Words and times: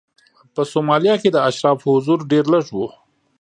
په 0.53 0.61
سومالیا 0.71 1.15
کې 1.21 1.29
د 1.31 1.37
اشرافو 1.49 1.87
حضور 1.95 2.19
ډېر 2.31 2.45
لږ 2.53 2.65
و. 2.77 2.79